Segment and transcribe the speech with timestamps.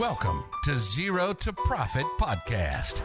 [0.00, 2.96] Welcome to Zero to Profit Podcast.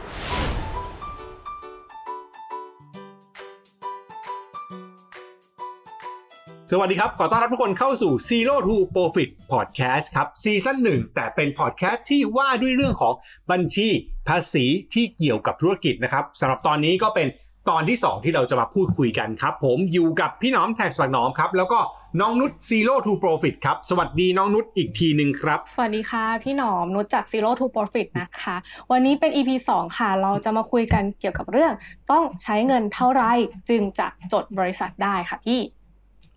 [6.70, 13.14] สวัสดีครับ ขอต้อนรับทุกคนเข้าสู่ Zero to Profit Podcast ครับซีซั่นหนึ่งแต่เป็นพอดแคสต์ที่ว่าด้วยเรื่องของ
[13.50, 13.88] บัญชี
[14.28, 14.64] ภาษี
[14.94, 17.26] ที่เกี่ยวกับธุรกิจนะครับสำหรับตอนนี้ก็เป็น
[17.70, 21.78] ตอนที่ 2 ที่เราจะมาพูดคุยกันครับ ผมอยู่กับพี่น้อมแท็กสปักน้อมครับ แล้วก็
[22.20, 28.56] น้องนุช Zero to Profit ครับ สวัสดีน้องนุชอีกทีหนึ่งครับ สวัสดีค่ะ พี่หนอมนุชจาก Zero to Profit นะคะ
[28.90, 31.72] วันนี้เป็น EP 2 ค่ะ เราจะมาคุยกันเกี่ยวกับเรื่อง
[32.10, 33.22] ต้องใช้เงินเท่าไร
[33.70, 35.60] จึงจะจดบริษัทได้ค่ะพี่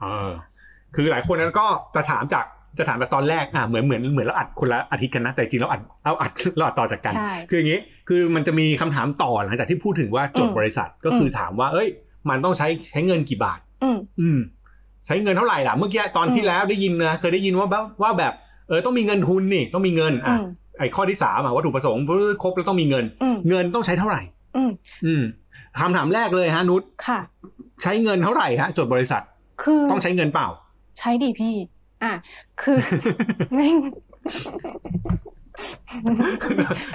[0.02, 0.32] เออ
[0.96, 2.46] คือหลายคนนั้นก็จะถามจาก
[2.78, 11.88] จะถามแบบตอนแรกอะเหมือนเหมือนเหมือนเราอัดคนละอาทิตย์กันนะ แต่จริงเราอัดเราอัดเราอัดต่อจากกันใช่คืออย่างนี้คือมันจะมีคำถามต่อหลังจากที่พูดถึงว่าจดอืมบริษัทก็คือถามว่า เอ้ย
[12.30, 14.40] มันต้องใช้ใช้เงินกี่บาท อืมอืม
[15.06, 18.34] ใช้เงินเท่าไหร่ล่ะเมื่อกี้ตอนที่อืมแล้วได้ยินนะเคยได้ยินว่าแบบว่าแบบ
[18.68, 20.44] เออต้องมีเงินทุนนี่ต้องมีเงินอือะม
[20.80, 22.04] ไอ้ข้อที่สามอะวัตถุประสงค์
[22.44, 24.22] ครบแล้วต้องมีเงินอืมเงินต้องใช้เท่าไหร่
[24.56, 24.72] อืม
[25.06, 25.24] อืม
[25.80, 27.20] คำถามแรกเลยฮะนุชค่ะ
[27.82, 29.22] ใช้เงินเท่าไหร่ฮะจดบริษัท
[29.64, 30.48] คือต้องใช้เงินเปล่า
[31.00, 31.56] ใช้ดีพี่
[32.04, 32.14] อะ
[32.62, 32.78] คือ
[33.54, 33.68] ไม่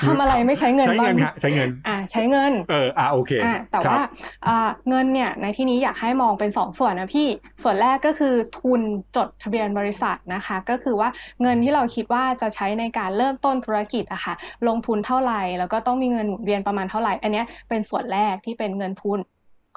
[0.03, 4.05] ทำอะไรไม่ใช้เงินใช้บ้าเงิงนฮะใช้เงิน อะใช้เงิน เอออะโอเคอะแต่ครับว่า
[4.47, 7.29] อ่าเงินเนี่ยในที่นี้อยากให้มองเป็นสองส่วนนะพี่
[7.63, 8.81] ส่วนแรกก็คือทุน
[9.17, 11.09] จดทะเบียนบริษัทนะคะ ก็คือว่า
[11.43, 14.35] เงินที่เราคิดว่าจะใช้ในการเริ่มต้นธุรกิจอะค่ะ
[14.69, 19.19] ลงทุนเท่าไหร่แล้วก็ต้องมีเงินหมุนเวียนประมาณเท่าไหร่ อันเนี้ยเป็นส่วนแรกที่เป็นเงินทุน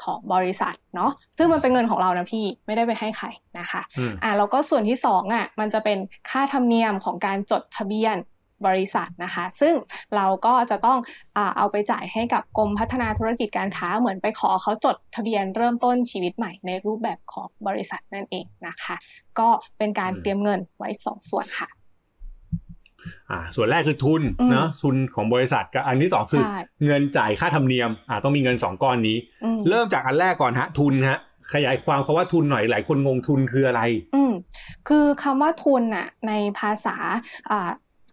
[0.04, 3.28] ของบริษัทเนาะซึ่งมันเป็นเงินของเรานะพี่ไม่ได้ไปให้ใคร
[3.60, 5.98] นะคะอืมอ่าแล้วก็ส่วนที่สองอะมันจะเป็น
[6.30, 8.18] ค่าธรรมเนียมของการจดทะเบียน
[8.68, 9.74] บริษัทนะคะ ซึ่ง
[10.16, 11.00] เราก็จะต้อง
[11.38, 18.96] อ่าเอาไปจ่ายให้กับกรมพัฒนาธุรกิจการค้าเหมือนไปขอเขาจดทะเบียนเริ่มต้นชีวิตใหม่ในรูปแบบของบริษัทนั่นเองนะคะ
[19.40, 21.70] ก็เป็นการเตรียมเงินไว้สองส่วนค่ะ
[23.32, 31.20] อ่าส่วนแรกคือทุนอืมเนาะทุนของบริษัทกับอันที่สองคือใช่เงินจ่ายค่าธรรมเนียมอ่าต้องมีเงินสองก้อนนี้อืมเริ่มจากอันแรกก่อนฮะ ทุนฮะ
[31.54, 33.82] ขยายความคาว่าทุนหน่อยหลายคนงงทุนคืออะไร
[34.16, 34.32] อืม
[34.88, 36.96] คือคำว่าทุนน่ะ ในภาษา
[37.52, 37.70] อ่า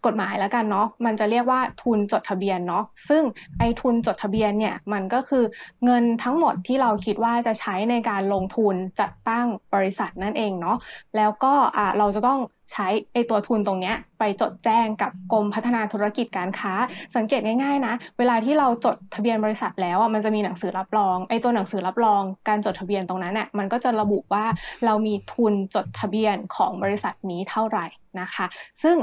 [0.07, 3.23] กฎหมายแล้วกันเนาะมันจะเรียกว่าทุนจดทะเบียนเนาะซึ่ง
[3.59, 5.43] ไอ้ทุนจดทะเบียนเนี่ยมันก็คือ
[5.85, 10.77] เงินทั้งหมดที่เราคิดว่าจะใช้ในการลงทุนจัดตั้งบริษัทนั่นเองเนาะ
[11.15, 12.39] แล้วก็อ่าเราจะต้อง
[12.71, 16.73] ใช้ไอตัวทุนตรงเนี้ยไปจดแจ้งกับกรมพัฒนาธุรกิจการค้า
[17.15, 24.45] สังเกตง่ายๆนะ เวลาที่เราจดทะเบียนบริษัทแล้วอะมันจะมีหนังสือรับรองไอตัวหนังสือรับรองการจดทะเบียนตรงนั้นน่ะมันก็จะระบุว่า
[24.85, 27.85] เรามีทุนจดทะเบียนของบริษัทนี้เท่าไหร่
[28.21, 28.45] นะคะ
[28.83, 28.95] ซึ่ง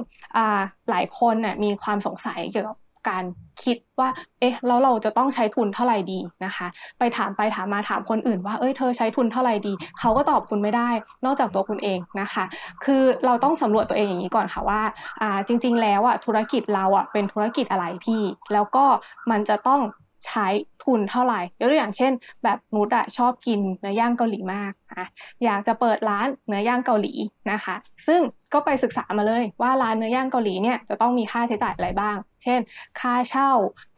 [0.91, 2.77] หลายคนน่ยมีความสงสัยเกี่ยวกับ
[3.09, 3.25] การ
[3.65, 4.09] คิดว่า
[4.41, 6.67] เอ๊ะแล้วเราจะต้องใช้ทุนเท่าไหร่ดีนะคะ
[6.99, 10.91] ไปถามไปถามมาถามคนอื่นว่า เอ้ยเธอใช้ทุนเท่าไหร่ดี เขาก็ตอบคุณไม่ได้
[11.25, 12.45] นอกจากตัวคุณเองนะคะ
[12.85, 14.81] คือเราต้องสำรวจตัวเองอย่างนี้ก่อนค่ะว่า
[15.21, 18.23] อ่า จริง ๆ แล้วอะธุรกิจเราอะเป็นธุรกิจอะไรพี่
[18.53, 18.85] แล้วก็
[19.31, 19.81] มันจะต้อง
[20.27, 20.47] ใช้
[20.83, 22.13] ทุนเท่าไหร่ยกตัวอย่างเช่น
[22.45, 25.07] แบบนุชอะชอบกินเนื้อย่างเกาหลีมากอะ
[25.45, 27.13] อยากจะเปิดร้านเนื้อย่างเกาหลี
[27.51, 28.21] นะคะ ซึ่ง
[28.53, 32.61] ก็ไปศึกษามาเลยว่าร้านเนื้อย่างเกาหลีเนี่ยจะต้องมีค่าใช้จ่ายอะไรบ้าง เช่น
[33.01, 33.51] ค่าเช่า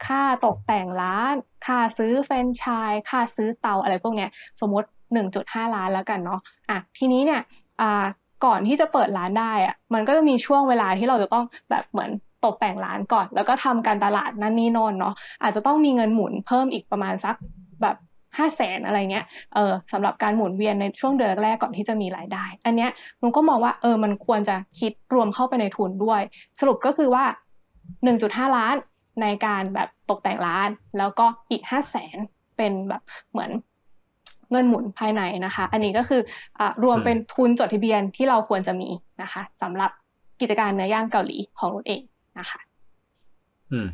[0.05, 1.33] ค่าตกแต่งร้าน
[1.65, 4.29] ค่าซื้อแฟรนไชส์ค่าซื้อเตาอะไรพวกเนี้ย
[4.61, 7.41] สมมติ 1.5 ล้านแล้วกันเนาะอะทีนี้เนี่ย
[7.81, 8.05] อ่า
[8.45, 12.11] ก่อนที่จะเปิดร้านได้อะมันก็จะมีช่วงเวลาที่เราจะต้องแบบเหมือน
[12.45, 17.35] ตกแต่งร้านก่อน แล้วก็ทำการตลาดนั่นนี่โนนเนาะอาจจะต้องมีเงินหมุนเพิ่มอีกประมาณสัก
[17.81, 17.95] แบบ
[18.37, 22.89] ห้าแสนอะไรเงี้ย เออสำหรับการหมุนเวียนในช่วงเดือนแรกก่อนที่จะมีรายได้ อันเนี้ย
[23.19, 26.21] หนูก็มองว่าเออมันควรจะคิดรวมเข้าไปในทุนด้วย
[26.59, 27.25] สรุปก็คือว่า
[27.89, 28.75] 1.5 ล้าน
[29.21, 32.17] ในการแบบตกแต่งร้าน แล้วก็อีก5 0 0แสน
[32.57, 33.01] เป็นแบบ
[33.31, 33.51] เหมือน
[34.51, 36.21] เงินหมุนภายในนะคะ อันนี้ก็คือ
[36.59, 38.89] อ่ารวมเป็นทุนจดทะเบียนที่เราควรจะมี
[39.21, 39.91] นะคะสำหรับ
[40.41, 42.01] กิจการเนื้อย่างเกาหลีของเราเอง
[42.39, 42.61] นะคะ
[43.73, 43.87] อืม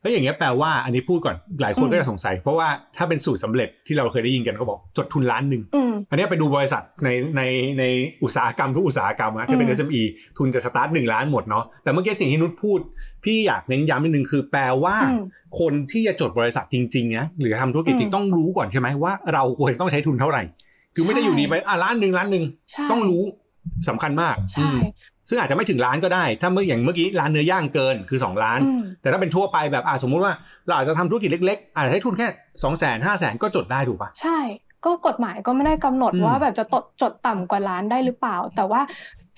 [0.00, 7.42] แล้วอย่างเงี้ยแปลว่าอันนี้พูดก่อนหลายคนอืมก็จะสงสัย เพราะว่าถ้าเป็นสูตรสำเร็จที่เราเคยได้ยินกันก็บอกจดทุนล้านหนึ่งอืมอันเนี้ยไปดูบริษัทในใน
[7.78, 7.84] ใน
[8.22, 10.02] อุตสาหกรรมทุกอุตสาหกรรมอะที่เป็นอืม SME
[10.38, 12.80] ทุนจะสตาร์ทหนึ่งล้านหมดเนาะแต่เมื่อกี้สิ่งที่นุชพูด
[13.24, 15.24] พี่อยากเน้นย้ำนิดนึงคือแปลว่าอืม
[15.60, 20.42] คนที่จะจดบริษัทจริงๆนะหรือทำธุรกิจจริงอืมต้องรู้ก่อนใช่ไหมว่าเราควรต้องใช้ทุนเท่าไหร่
[20.94, 23.22] คือไม่ใช่อยู่ดีไปอะล้านหนึ่งล้านหนึ่งใช่ต้องรู้
[23.88, 24.78] สำคัญมากใช่อืม
[25.28, 30.32] ซึ่งอาจจะไม่ถึงล้านก็ได้ ถ้าเมื่ออย่างเมื่อกี้ร้านเนื้อย่างเกินคือสองล้านอืมแต่ถ้าเป็นทั่วไปแบบอะสมมุติว่า
[30.66, 32.26] เราอาจจะทำธุรกิจเล็กๆ อาจจะใช้ทุนแค่
[32.62, 34.38] สองแสนห้าแสนก็จดได้ถูกปะใช่
[34.84, 38.80] ก็กฎหมายก็ไม่ได้กำหนดอืมว่าแบบจะตดจดต่ำกว่าล้านได้หรือเปล่า แต่ว่า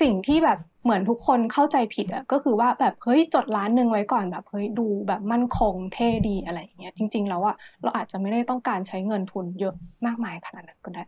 [0.00, 9.74] สิ่งที่แบบเหมือนทุกคนเข้าใจผิดอะก็คือว่าแบบเฮ้ยจดล้านหนึ่งไว้ก่อนแบบเฮ้ยดูแบบมั่นคงเท่ดีอะไรอย่างเงี้ยจริง ๆ แล้วอะเราอาจจะไม่ได้ต้องการใช้เงินทุนเยอะ
[10.06, 11.04] มากมายขนาดนั้นก็ได้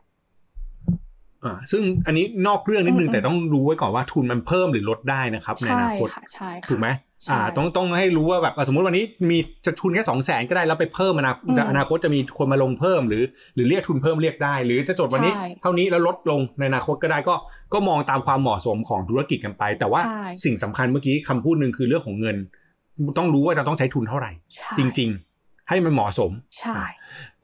[1.47, 6.89] อ่าซึ่งอันนี้นอกเรื่องนิดนึงอืมแต่ต้องรู้ไว้ก่อนว่าทุนมันเพิ่มหรือลดได้นะครับในอใช่นาคตค่ะใช่ค่ะถูกไหม
[7.31, 13.23] อ่าต้องต้องให้รู้ว่าแบบอะสมมติวันนี้มีจะทุนแค่สองแสนก็ได้แล้วไปเพิ่มอนาคตอืมอนาคตจะมีคนมาลงเพิ่มหรือ
[13.55, 17.35] หรือเรียกทุนเพิ่มเรียกได้ หรือจะจดวันนี้ใช่เท่านี้แล้วลดลงในอนาคตก็ได้ก็
[17.73, 22.37] ก็มองตามความเหมาะสมของธุรกิจกันไป แต่ว่าใช่สิ่งสำคัญเมื่อกี้คำพูดหนึ่งคือเรื่องของเงิน
[23.19, 25.36] ต้องรู้ว่าจะต้องใช้ทุนเท่าไหร่ใช่จริง ๆ
[25.69, 26.31] ให้มันเหมาะสม
[26.61, 26.79] ใช่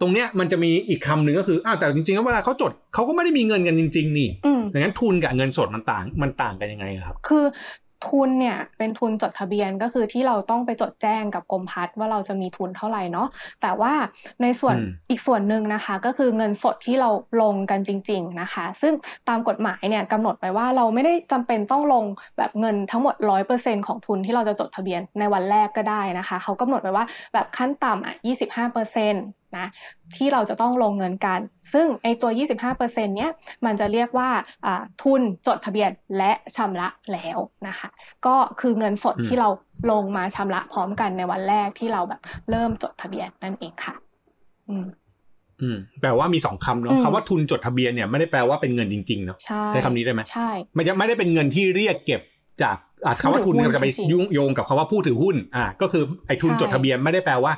[0.00, 7.44] ตรงเนี้ยมันจะมีอีกคำหนึ่งก็คืออ้าวแต่จริงๆแล้วเวลาเขาจดเขาก็ไม่ได้มีเงินกันจริง ๆ นี่อืมดังนั้นทุนกับเงินสดมันต่างมันต่างกันยังไงครับ คือ
[8.06, 13.28] ทุนเนี่ยเป็นทุนจดทะเบียนก็คือที่เราต้องไปจดแจ้งกับกรมพัฒน์ว่าเราจะมีทุนเท่าไหร่เนาะ
[13.62, 13.92] แต่ว่า
[14.42, 17.10] ในส่วนอืมอีกส่วนหนึ่งนะคะ ก็คือเงินสดที่เรา
[17.42, 18.94] ลงกันจริง ๆนะคะ ซึ่ง
[19.28, 22.04] ตามกฎหมายเนี่ยกำหนดไว้ว่าเราไม่ได้จำเป็นต้องลง
[22.38, 29.66] แบบเงินทั้งหมด 100%ของทุนที่เราจะจดทะเบียนในวันแรกก็ได้นะคะ เขากำหนดไว้ว่าแบบขั้นต่ำอะ25% นะ
[30.16, 31.40] ที่เราจะต้องลงเงินกัน
[31.72, 32.30] ซึ่งไอตัว
[32.72, 33.30] 25%เนี้ย
[33.64, 34.30] มันจะเรียกว่า
[34.66, 37.38] อ่าทุนจดทะเบียนและชำระแล้ว
[37.68, 37.88] นะคะ
[38.26, 39.48] ก็คือเงินสดอืมที่เรา
[39.90, 42.20] ลงมาชำระพร้อมกันในวันแรกที่เราแบบ
[42.50, 43.94] เริ่มจดทะเบียนนั่นเองค่ะ
[44.68, 44.86] อืม
[45.60, 52.20] อืมแปลว่ามีสองคำเนาะอืมคำว่าทุนจดทะเบียนเนี่ยไม่ได้แปลว่าเป็นเงินจริงๆเนาะใช่ใช้คำนี้ได้ไหมใช่มันจะไม่ได้เป็นเงินที่เรียกเก็บ
[52.62, 52.76] จาก
[53.06, 57.52] อะคำว่าทุนผู้ถือหุ้นจะไปจริงๆยุ่งโยงกับคำว่าผู้ถือหุ้นอ่าก็คือไอ้ทุนใช่จดทะเบียนไม่ได้แปลว่า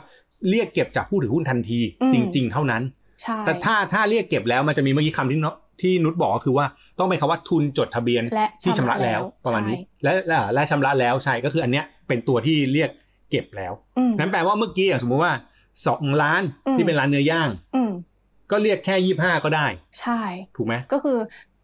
[0.50, 2.82] เรียกเก็บจากผู้ถือหุ้นทันทีอืมจริง ๆ เท่านั้น
[3.23, 6.67] ใช่แต่ถ้าถ้าเรียกเก็บแล้วมันจะมีเมื่อกี้คำที่เนาะที่นุชบอกก็คือว่า
[6.99, 12.91] ต้องเป็นคำว่าทุนจดทะเบียนและที่ชำระแล้วประมาณนี้ และและและชำระแล้วใช่ก็คืออันเนี้ยเป็นตัวที่เรียก
[13.31, 15.32] เก็บแล้วอืมนั้นแปลว่าเมื่อกี้อย่างสมมุติว่า
[15.87, 17.90] สองล้านอืมที่เป็นร้านเนื้อย่างอืม
[18.50, 19.67] ก็เรียกแค่ยี่ห้าก็ได้
[20.00, 20.20] ใช่
[20.56, 21.19] ถูกไหมก็คือ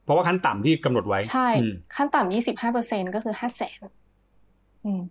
[0.05, 3.81] เพราะว่าขั้นต่ำที่กำหนดไว้ใช่อืมขั้นต่ำยี่สิบห้าเปอร์เซ็นก็คือห้าแสน
[4.85, 5.03] อืมอืม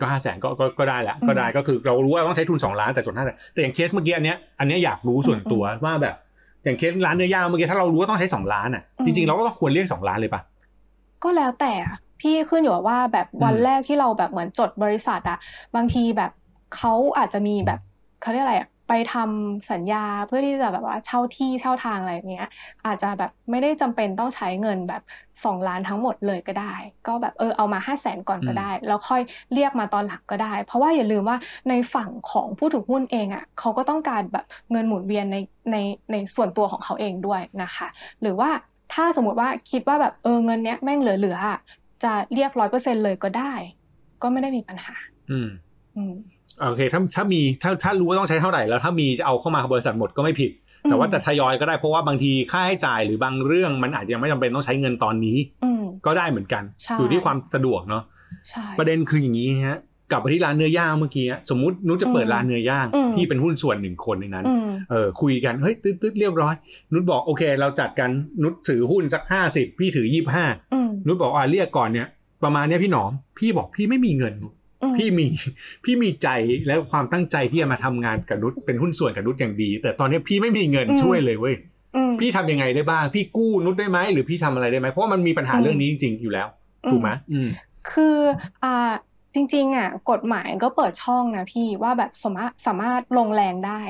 [0.00, 6.14] ก็ห้าแสนก็ก็ก็ได้ละอืมก็ได้ก็คือเรารู้ว่าต้องใช้ทุนสองล้านแต่จดห้าแสนแต่อย่างเคสเมื่อกี้อันเนี้ยอันเนี้ยอยากรู้ส่วนตัวว่าแบบ
[6.64, 10.40] อย่างเคสร้านเนื้อย่างเมื่อกี้ถ้าเรารู้ว่าต้องใช้สองล้านอะอืมจริงๆเราก็ต้องควรเรียกสองล้านเลยปะ
[11.22, 15.38] ก็แล้วแต่อะพี่ขึ้นอยู่กับว่าแบบวันอืมแรกที่เราแบบเหมือนจดบริษัทอะ
[15.76, 16.30] บางทีแบบ
[16.76, 17.80] เขาอาจจะมีแบบ
[18.20, 22.48] เขาเรียกอะไรอะ ไปทำสัญญาเพื่อที่จะแบบว่าเช่าที่เช่าทางอะไรอย่างเงี้ย
[22.86, 25.02] อาจจะแบบไม่ได้จำเป็นต้องใช้เงินแบบ
[25.44, 26.74] สองล้านทั้งหมดเลยก็ได้
[27.06, 31.36] ก็แบบเออเอามาห้าแสนก่อนก็ได้ แล้วค่อยเรียกมาตอนหลังก็ได้ เพราะว่าอย่าลืมว่า
[31.68, 35.36] ในฝั่งของผู้ถือหุ้นเองอะเขาก็ต้องการแบบเงินหมุนเวียนใน
[35.72, 35.76] ใน
[36.12, 37.86] ในส่วนตัวของเขาเองด้วยนะคะ
[38.22, 38.50] หรือว่า
[38.94, 41.58] ถ้าสมมติว่าคิดว่าแบบเออเงินเนี้ยแม่งเหลือๆอะ
[42.04, 43.52] จะเรียกร้อยเปอร์เซ็นเลยก็ได้
[44.22, 44.94] ก็ไม่ได้มีปัญหา
[45.30, 45.48] อืม
[45.96, 46.14] อืม
[46.66, 50.50] โอเคถ้าถ้ามีถ้าถ้ารู้ว่าต้องใช้เท่าไหร่แล้วถ้ามีจะเอาเข้ามาบริษัทหมดก็ไม่ผิด
[50.88, 58.02] แต่ว่าจะทยอยก็ได้เพราะว่าบางทีค่าให้จ่ายหรือบางเรื่องมันอาจจะยังไม่จำเป็นต้องใช้เงินตอนนี้อืมก็ได้เหมือนกันใช่อยู่ที่ความสะดวกเนาะ
[58.48, 66.54] ใช่ประเด็นคืออย่างนี้ฮะกลับไปที่ร้านเนื้อย่างเมื่อกี้อะสมมุตินุชจะเปิดอืมร้านเนื้อย่างอืมพี่เป็นหุ้นส่วนหนึ่งคนในนั้นอืมเออคุยกันเฮ้ยตึ๊ดตึ๊ดเรียบร้อย
[66.92, 68.10] นุชบอกโอเค เราจัดกัน
[68.42, 72.06] นุชถือหุ้นสักห้าสิบพี่ถือยี่ห้าอืมนุชบอกอ่าเรียกก่อนเนี่ย
[72.44, 74.52] ประมาณเนี้ยพี่หนอม พี่บอกพี่ไม่มีเงินอืม
[74.98, 75.26] พี่มี
[75.84, 76.28] พี่มีใจ
[76.66, 81.54] และความตั้งใจที่จะมาทำงานกับนุชเป็นหุ้นส่วนกับนุชอย่างดี แต่ตอนเนี้ยพี่ไม่มีเงินอืมช่วยเลยเว้ย
[81.96, 86.48] อืมพี่ทำยังไงได้บ้าง พี่กู้นุชได้ไหมหรือพี่ทำอะไรได้ไหมเพราะว่ามันมีปัญหาอืมเรื่องนี้จริงๆอยู่แล้ว
[86.90, 87.48] ถูกไหมอืม
[87.90, 88.16] คือ
[88.64, 88.92] อ่า
[89.34, 93.80] จริงๆอะกฎหมายก็เปิดช่องนะพี่ว่าแบบสามารถสามารถลงแรงได้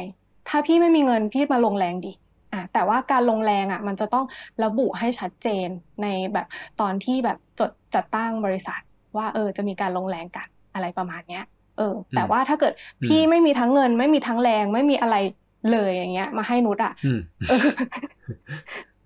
[0.48, 2.12] ถ้าพี่ไม่มีเงินพี่มาลงแรงดิ
[2.52, 4.24] อะแต่ว่าการลงแรงอะ มันจะต้อง
[4.64, 5.68] ระบุให้ชัดเจน
[6.02, 6.46] ในแบบ
[6.80, 8.80] ตอนที่แบบจดจัดตั้งบริษัท
[9.16, 11.44] ว่าเออจะมีการลงแรงกัน อะไรประมาณเนี้ย
[11.78, 15.16] เออ แต่ว่าถ้าเกิดอืมพี่ไม่มีทั้งเงิน ไม่มีทั้งแรง ไม่มีอะไร
[15.72, 17.60] เลยอย่างเงี้ย มาให้นุชอะอืมเออ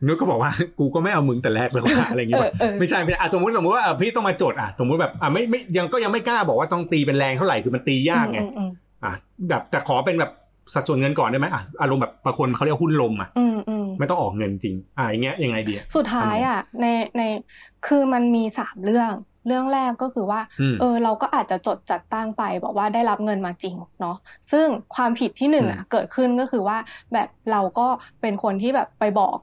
[0.07, 8.71] นุชก็บอกว่ากูก็ไม่เอามึงแต่แรกเลยว่าอะไรอย่างเงี้ยเออเออไม่ใช่ไม่ใช่อะสมมติสมมติว่าอะพี่ต้องมาโจทย์อะสมมติแบบอะไม่ไม่ยังก็ยังไม่กล้าบอกว่าต้องตีเป็นแรงเท่าไหร่คือมันตียากไงอืมอืม
[9.04, 9.12] อะ
[9.49, 10.33] แบบแต่ขอเป็นแบบ
[10.75, 17.23] สัดส่วนเงินก่อนได้ไหมอะอารมณ์แบบบางคนเขาเรียกหุ้นลมอะอืมอืมไม่ต้องออกเงินจริง อะอย่างเงี้ยยังไงดีอะสุดท้ายอะในใน
[17.87, 19.12] คือมันมีสามเรื่อง
[19.46, 24.16] เรื่องแรกก็คือว่าอืมเออ เราก็อาจจะจดจัดตั้งไป บอกว่าได้รับเงินมาจริงเนาะ
[24.52, 26.78] ซึ่งความผิดที่หนึ่งอะอืมเกิดขึ้นก็คือว่า
[27.12, 27.82] แบบเราก็
[28.20, 29.37] เป็นคนที่แบบไปบอก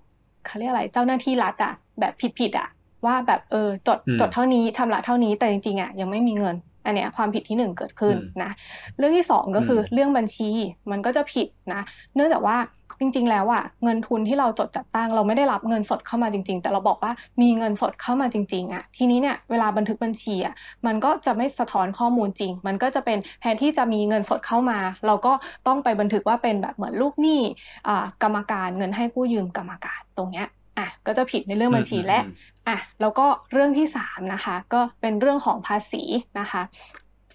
[0.44, 2.68] เขาเรียกอะไรเจ้าหน้าที่รัฐอะแบบผิดๆอะ
[3.06, 8.52] ว่าแบบเออจดอืมจดเท่านี้ชำระเท่านี้แต่จริงๆอะยังไม่มีเงิน อันเนี้ยความผิดที่หนึ่งเกิดขึ้นอืมนะ
[8.98, 10.50] เรื่องที่สองก็คืออมเรื่องบัญชี
[10.92, 11.82] มันก็จะผิดนะ
[12.16, 12.58] เนื่องจากว่า
[13.00, 20.54] จริง ๆ แล้วอะเงินทุนที่เราจดจัดตั้ง เราไม่ได้รับเงินสดเข้ามาจริง ๆ แต่เราบอกว่ามีเงินสดเข้ามาจริงๆอะทีนี้เนี่ยเวลาบันทึกบัญชีอะ
[20.86, 25.34] มันก็จะไม่สะท้อนข้อมูลจริง มันก็จะเป็นแทนที่จะมีเงินสดเข้ามา เราก็
[25.68, 27.42] ต้องไปบันทึกว่าเป็นแบบเหมือนลูกหนี้
[27.88, 32.36] อ่ากรรมการเงินให้กู้ยืมกรรมการตรงเนี้ยอะก็จะผิดในเรื่องบัญชีและอืม
[32.68, 36.04] อะแล้วก็เรื่องที่สามนะคะ ก็เป็นเรื่องของภาษี
[36.40, 36.62] นะคะ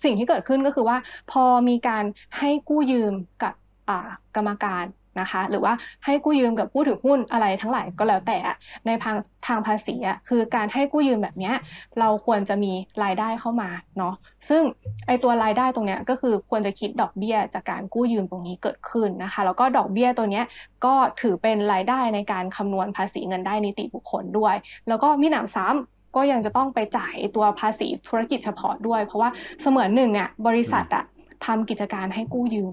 [0.04, 0.96] สิ่งที่เกิดขึ้นก็คือว่า
[1.32, 2.04] พอมีการ
[2.38, 3.54] ให้กู้ยืมกับ
[3.88, 4.84] อ่ากรรมการ
[5.20, 5.72] นะคะ หรือว่า
[6.04, 8.56] ให้กู้ยืมกับผู้ถือหุ้นอะไรทั้งหลายก็แล้วแต่อะ
[8.86, 9.16] ในทาง
[9.46, 11.54] ทางภาษีอะคือการให้กู้ยืมแบบเนี้ย
[12.00, 12.72] เราควรจะมี
[13.04, 14.14] รายได้เข้ามาเนาะ
[14.48, 14.62] ซึ่ง
[15.06, 20.44] ไอตัวรายได้ตรงเนี้ยก็คือควรจะคิดดอกเบี้ยจากการกู้ยืมตรงนี้เกิดขึ้นนะคะ แล้วก็ดอกเบี้ยตัวเนี้ย
[20.84, 24.54] ก็ถือเป็นรายได้ในการคำนวณภาษีเงินได้นิติบุคคลด้วย
[24.88, 29.30] แล้วก็มีหนำซ้ำก็ยังจะต้องไปจ่ายตัวภาษีธุรกิจเฉพาะด้วย เพราะว่า
[29.62, 31.04] เสมือนหนึ่งอะบริษัทอะ
[31.44, 32.64] ทำกิจการให้กู้ยื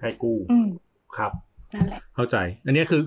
[0.00, 0.68] ให้กู้อืม
[1.16, 1.32] ครับ
[1.74, 2.36] นั่นแหละเข้าใจ
[2.66, 3.02] อันนี้คือ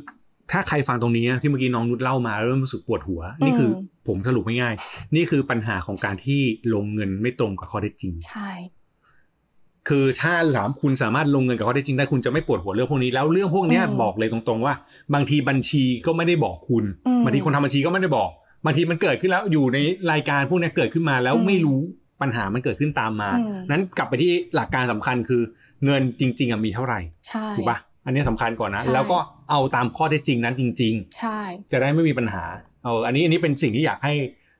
[0.52, 6.42] ถ้าใครฟังตรงนี้ที่เมื่อกี้น้องนุชเล่ามาเริ่มรู้สึกปวดหัว นี่คืออมผมสรุปง่ายๆนี่คือปัญหาของการที่
[6.74, 8.52] ลงเงินไม่ตรงกับข้อเท็จจริง ใช่
[9.90, 14.74] คือถ้าถามคุณสามารถลงเงินกับข้อเท็จจริงได้คุณจะไม่ปวดหัวเรื่องพวกนี้แล้วเรื่องพวกเนี้ยอืมบอกเลยตรงๆว่า
[15.14, 18.30] บางทีบัญชีก็ไม่ได้บอกคุณอืมบางทีคนทำบัญชีก็ไม่ได้บอก
[18.66, 19.78] บางทีมันเกิดขึ้นแล้วอยู่ใน
[20.12, 21.80] รายการพวกเนี้ยเกิดขึ้นมาแล้วอืมไม่รู้
[22.22, 25.42] ปัญหามันเกิดขึ้นตามมาอืมนั้นกลับไปที่หลักการสำคัญคือ
[25.86, 29.18] เงินจริง ๆอะมีเท่าไหร่ใช่ถูกปะ อันนี้สำคัญก่อนนะใช่แล้วก็
[29.50, 31.40] เอาตามข้อเท็จจริงนั้นจริง ๆ ใช่
[31.72, 32.44] จะได้ไม่มีปัญหา
[32.84, 34.14] เอออันนี้อันนี้เป็นสิ่งที่อยากให้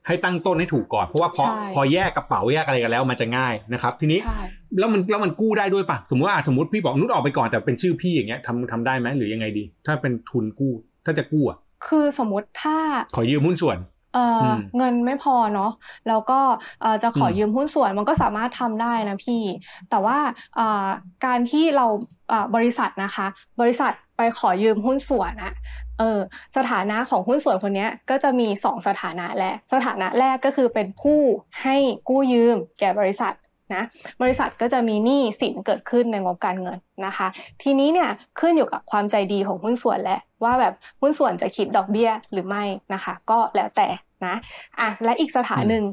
[0.08, 4.42] ให้ตั้งต้นให้ถูกก่อน เพราะว่าพอใช่พอแยกกระเป๋าแยกอะไรกันแล้วมันจะง่ายนะครับ ทีนี้ใช่
[4.80, 10.74] แล้วมันแล้วมันกู้ได้ด้วยปะสมมติว่าอะสมมติพี่บอกนุชออกไปก่อนแต่เป็นชื่อพี่อย่างเงี้ยทำทำได้ไหมหรือยังไงดี ถ้าเป็นทุนกู้
[11.06, 11.58] ถ้าจะกู้อะ
[11.88, 12.78] คือสมมุติถ้า
[13.16, 13.78] ขอยืมหุ้นส่วน
[14.14, 15.72] เอ่ออมเงินไม่พอเนาะ
[16.08, 16.40] แล้วก็
[16.82, 19.44] เอ่อจะขออมยืมหุ้นส่วนมันก็สามารถทำได้นะพี่
[19.90, 20.18] แต่ว่า
[20.56, 20.88] เอ่อ
[21.26, 21.86] การที่เรา
[22.30, 23.28] เอ่อบริษัทนะคะ
[23.62, 25.54] บริษัทไปขอยืมหุ้นส่วนอะ
[26.00, 26.20] เออ
[26.58, 31.20] สถานะของหุ้นส่วนคนเนี้ยก็จะมีสองสถานะแหละสถานะแรกก็คือเป็นผู้
[31.62, 31.76] ให้
[32.10, 33.34] กู้ยืมแก่บริษัท
[33.74, 33.84] นะ
[34.22, 37.28] บริษัทก็จะมีหนี้สินเกิดขึ้นในงบการเงินนะคะ
[37.62, 43.88] ทีนี้เนี่ยขึ้นอยู่กับความใจดีของหุ้นส่วนแหละว่าแบบหุ้นส่วนจะคิดดอกเบี้ยหรือไม่นะคะ ก็แล้วแต่
[44.26, 44.36] นะ
[44.80, 45.84] อะและอีกสถานะหนึ่ง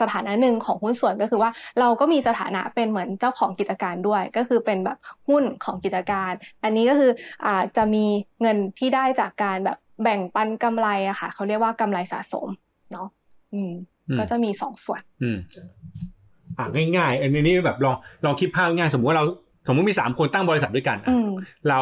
[0.00, 7.10] สถานะหนึ่งของหุ้นส่วนก็คือว่าเราก็มีสถานะเป็นเหมือนเจ้าของกิจการด้วย ก็คือเป็นแบบหุ้นของกิจการ อันนี้ก็คือ
[7.44, 8.04] อ่าจะมี
[8.40, 12.48] เงินที่ได้จากการแบบแบ่งปันกำไรอะค่ะเขาเรียกว่ากำไรสะสม
[12.92, 13.08] เนาะ
[13.54, 13.72] อืม
[14.08, 15.38] อืม ก็จะมีสองส่วน อืม
[16.58, 17.94] อะง่ายๆอันนี้แบบลอง
[18.24, 19.24] ลองคิดภาพง่ายสมมติว่าเรา
[19.68, 21.30] สมมติมีสามคนตั้งบริษัทด้วยกันอะอืม
[21.68, 21.80] เรา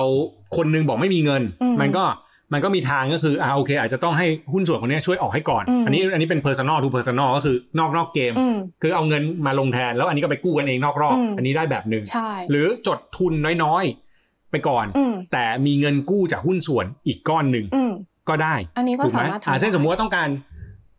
[0.57, 2.05] คนหนึงบอกไม่มีเงินอืมมันก็
[2.53, 13.33] มันก็มีทางก็คืออ่าโอเค อาจจะต้องให้หุ้นส่วนคนเนี้ยช่วยออกให้ก่อนอืมอันนี้อันนี้เป็น personal to personal ก็คือนอกนอกเกมอืมคือเอาเงินมาลงแทน แล้วอันนี้ก็ไปกู้กันเองนอกรอบอืมอันนี้ได้แบบหนึ่งใช่หรือจดทุน
[13.65, 17.93] น้อยๆ ไปก่อนอืมแต่มีเงินกู้จากหุ้นส่วนอีกก้อนหนึ่งอืม
[18.29, 20.29] ก็ได้ อันนี้ก็ถูกไหสามารถทำอ่าเช่นได้สมมติว่าต้องการ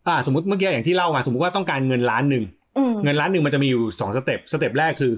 [0.08, 2.65] อ่าสมมติเมื่อกี้อย่างที่เล่ามาสมมติว่าต้องการเงินล้านหนึ่งอืม
[3.04, 5.12] เงินล้านหนึ่งมันจะมีอยู่สอง step step แรกคือ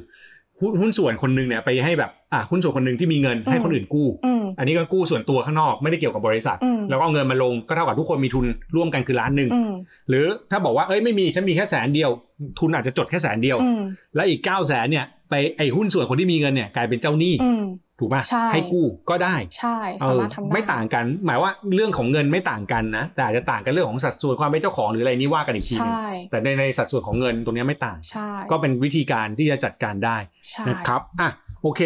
[0.60, 8.44] หุ้นหุ้นส่วนคนหนึ่งเนี่ยไปให้แบบอ่าหุ้นส่วนคนหนึ่งที่มีเงินให้คนอื่นกู้อืมอันนี้ก็กู้ส่วนตัวข้างนอกไม่ได้เกี่ยวกับบริษัทอืมแล้วก็เอาเงินมาลงก็เท่ากับทุกคนมีทุน
[8.76, 9.72] ร่วมกันคือล้านหนึ่งอืม
[10.08, 12.10] หรือถ้าบอกว่าเอ้ยไม่มีฉันมีแค่แสนเดียว
[12.58, 13.80] ทุนอาจจะจดแค่แสนเดียวอืม
[14.14, 17.62] แล้วอีกเก้าแสนเนี่ยไปไอหุ้นส่วนคนที่มีเงินเนี่ยกลายเป็นเจ้าหนี้อืม
[17.98, 30.16] ถูกป่ะใช่ให้กู้ก็ได้ใช่เอสาอมารถทำได้ไม่ต่างกัน หมายว่าเรื่องของเงินไม่ต่างกันนะ แต่อาจจะต่างกันเรื่องของสัดส่วนความเป็นเจ้าของหรืออะไรนี้ว่ากันอีกทีหนึงใช่แต่ในในสัดส่วนของเงินตรงเนี้ยไม่ต่างใช่ก็เป็นวิธีการที่จะจัดการได้
[30.50, 31.30] ใช่นะครับอะ
[31.62, 31.80] โอเค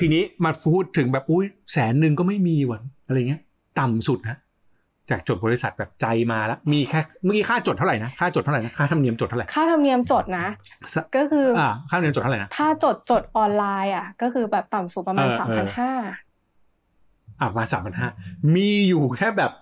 [0.00, 3.42] ทีนี้มาพูดถึงแบบอุ้ยแสนหนึ่งก็ไม่มีวันอะไรเงี้ย
[3.80, 4.36] ต่ำสุดนะ
[5.10, 10.46] จากจดบริษัทแบบใจมาแล้วมีแค่เมื่อกี้ค่าจดเท่าไหร่นะค่าจดเท่าไหร่นะค่าธรรมเนียมจดเท่าไหร่ค่าธรรมเนียมจดนะ
[10.92, 15.90] สก็คือออ่าค่าธรรมเนียมจดเท่าไหร่นะถ้าจดจดออนไลน์อะ ก็คือแบบต่ำสุดประมาณเออสามเอพันอห้า
[17.40, 18.08] อ่ามาสามพันห้า
[18.54, 19.52] มีอยู่แค่แบบ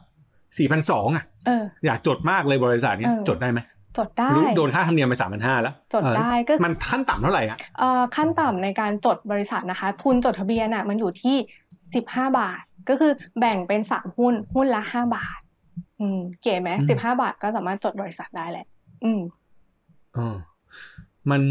[0.58, 3.61] สี่พันสองอะเอออยากจดมากเลยบริษัทเนี้ยเออจดได้ไหม
[3.99, 11.37] จดได้รู้โดนค่าธรรมเนียมไปสามพันห้าแล้ว จดได้ก็เออมันขั้นต่ำเท่าไหร่อะเอ่อขั้นต่ำในการจดบริษัทนะคะ ทุนจดทะเบียนอะ มันอยู่ที่
[11.94, 15.41] สิบห้าบาท ก็คือแบ่งเป็นสามหุ้นหุ้นละห้าบาท
[16.01, 18.67] อืม เก๋ไหมอืมสิบห้าบาทก็สามารถจดบริษัทได้แหละ
[19.05, 19.21] อืม
[20.15, 20.37] เออ
[21.31, 21.43] มัน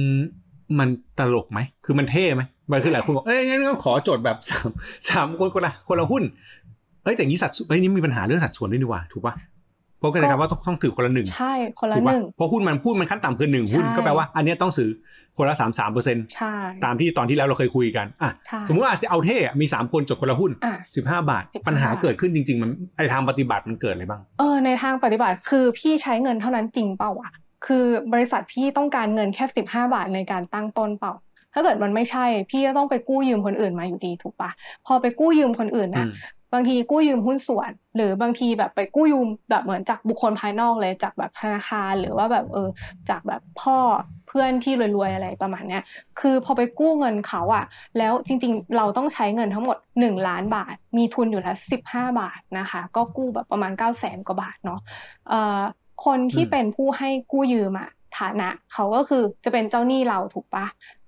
[0.79, 4.69] มันตลกไหม คือมันเท่ไหมมันคือหลายคนบอก เอ้ยงั้นก็ขอจดแบบสาม
[5.09, 6.23] สามคนคนละคนละหุ้น
[7.03, 9.33] เอ้ยแต่อย่างนี้สัดส่วนเอ้ยนี่มีปัญหาเรื่องสัดส่วนด้วยดีกว่า ถูกป่ะ
[10.01, 14.89] เพราะก็เลยครับว่าต้องต้องถือคนละหนึ่งใช่คนละถูกหป่ะนึ่งเพราะหุ้นมันหุ้นมันขั้นต่ำคือหนึ่งหุ้นใช่ก็แปลว่าอันเนี้ยต้องซื้อ
[15.37, 16.55] คนละสามสามเปอร์เซ็นต์ใช่
[16.85, 27.31] ตามที่ตอนที่แล้วเราเคยคุยกันอะใช่สมมติว่าเอาเท่อะมีสามคนจดคนละหุ้นอะสิบห้าบาท15ปัญหาเกิดขึ้นจริง ๆ มันไอทางปฏิบัติมันเกิดอะไรบ้างเออในทางปฏิบัติคือพี่ใช้เงินเท่านั้นจริงเปล่าวะ
[27.65, 31.13] คือบริษัทพี่ต้องการเงินแค่สิบห้าบาทในการตั้งต้นเปล่า
[31.53, 34.49] ถ้าเกิดมันไม่ใช่ พี่ก็ต้องไปกู้ยืมคนอื่นมาอยู่ดีถูกปะ
[34.85, 36.11] พอไปกู้ยืมคนอื่นอืนะม
[36.53, 42.69] บางทีกู้ยืมหุ้นส่วน หรือบางทีแบบไปกู้ยืมแบบเหมือนจากบุคคลภายนอกเลยจากแบบธนาคารหรือว่าแบบเออ
[43.09, 43.77] จากแบบพ่อ
[44.27, 45.83] เพื่อนที่รวยๆอะไรประมาณเนี้ย
[46.19, 47.65] คือพอไปกู้เงินเขาอะ
[47.97, 54.79] แล้วจริงๆ เราต้องใช้เงินทั้งหมด 1 ล้านบาท มีทุนอยู่แล้ว15 บาทนะคะ ก็กู้แบบประมาณ 9 0 0แสนกว่าบาทเนาะ
[55.29, 55.61] เอ่อ
[56.05, 60.65] คนที่เป็นผู้ให้กู้ยืมอะฐานะเขาก็คือจะเป็นเจ้าหนี้เราถูกปะ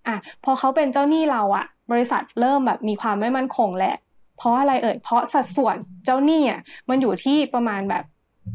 [0.07, 3.95] อะพอเขาเป็นเจ้าหนี้เราอะบริษัทเริ่มแบบมีความไม่มั่นคงแหละ
[4.37, 5.75] เพราะอะไรเอ่ย เพราะสัดส่วน
[6.05, 8.03] เจ้าหนี้อะมันอยู่ที่ประมาณแบบ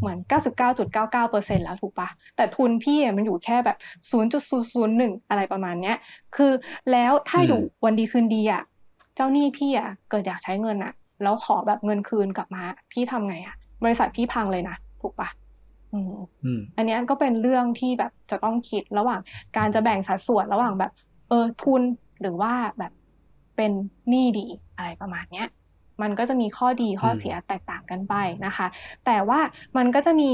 [0.00, 0.18] เหมือน
[0.92, 3.76] 99.99%แล้วถูกปะแต่ทุนพี่มันอยู่แค่แบบ
[4.12, 5.96] 0.001 อะไรประมาณเนี้ย
[6.36, 6.52] คือ
[6.92, 8.62] แล้วถ้าอยู่วันดีคืนดีอะ
[9.14, 10.92] เจ้าหนี้พี่อะเกิดอยากใช้เงินอะ
[11.22, 15.28] แล้วขอแบบเงินคืนกลับมา พี่ทำไงอะ บริษัทพี่พังเลยนะ ถูกปะ
[15.92, 16.14] อืม
[16.76, 19.20] อันนี้ก็เป็นเรื่องที่แบบจะต้องคิดระหว่าง
[19.56, 20.92] การจะแบ่งสัดส่วนระหว่างแบบ
[21.28, 21.82] เออทุน
[22.20, 22.92] หรือว่าแบบ
[23.56, 23.72] เป็น
[24.08, 25.46] หนี้ดีอะไรประมาณเนี้ย
[26.02, 28.14] มันก็จะมีข้อดีข้อเสียแตกต่างกันไป
[28.46, 28.66] นะคะ
[29.06, 29.40] แต่ว่า
[29.76, 30.32] มันก็จะมี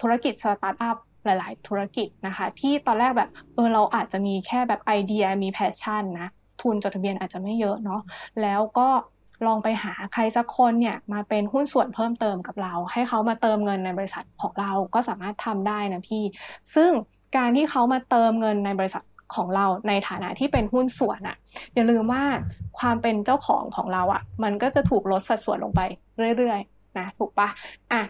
[0.00, 6.28] ธุรกิจสตาร์ทอัพหลาย ๆ ธุรกิจนะคะ ที่ตอนแรกแบบเออเราอาจจะมีแค่แบบไอเดียมี passion นะ
[6.60, 8.00] ทุนจดทะเบียนอาจจะไม่เยอะเนาะ
[8.42, 8.88] แล้วก็
[9.46, 16.24] ลองไปหาใครสักคนเนี่ยมาเป็นหุ้นส่วนเพิ่มเติมกับเรา ให้เขามาเติมเงินในบริษัทของเราก็สามารถทำได้นะพี่
[16.74, 16.90] ซึ่ง
[17.36, 19.02] การที่เขามาเติมเงินในบริษัท
[19.36, 21.36] ของเราในฐานะที่เป็นหุ้นส่วนอะ
[21.74, 22.22] อย่าลืมว่า
[22.78, 25.80] ความเป็นเจ้าของของเราอะมันก็จะถูกลดสัดส่วนลงไป
[26.36, 27.48] เรื่อยๆนะถูกปะ
[27.92, 28.02] อะ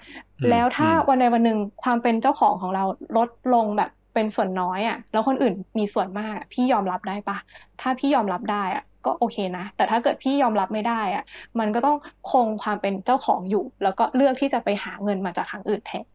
[0.50, 2.84] แล้วถ้าวันใดวันหนึ่งความเป็นเจ้าของของเรา
[3.16, 7.36] ลดลงแบบเป็นส่วนน้อยอะแล้วคนอื่นมีส่วนมากพี่ยอมรับได้ปะ
[7.80, 11.24] ถ้าพี่ยอมรับได้อะก็โอเคนะ แต่ถ้าเกิดพี่ยอมรับไม่ได้อะ
[11.58, 11.96] มันก็ต้อง
[12.30, 16.06] คงความเป็นเจ้าของอยู่ แล้วก็เลือกที่จะไปหาเงินมาจากทางอื่นแทน